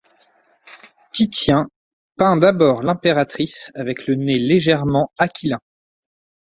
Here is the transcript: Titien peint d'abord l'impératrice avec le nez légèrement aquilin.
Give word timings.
Titien 1.11 1.67
peint 2.15 2.35
d'abord 2.35 2.81
l'impératrice 2.81 3.71
avec 3.75 4.07
le 4.07 4.15
nez 4.15 4.39
légèrement 4.39 5.11
aquilin. 5.19 5.59